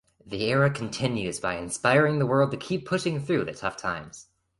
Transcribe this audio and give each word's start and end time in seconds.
The 0.25 0.45
era 0.49 0.71
continues 0.71 1.39
by 1.39 1.57
inspiring 1.59 2.17
the 2.17 2.25
world 2.25 2.49
to 2.49 2.57
keep 2.57 2.87
pushing 2.87 3.19
through 3.23 3.45
the 3.45 3.53
tough 3.53 3.77
times. 3.77 4.29